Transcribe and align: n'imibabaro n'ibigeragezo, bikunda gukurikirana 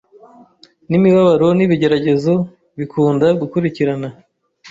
n'imibabaro 0.89 1.47
n'ibigeragezo, 1.57 2.33
bikunda 2.77 3.27
gukurikirana 3.39 4.07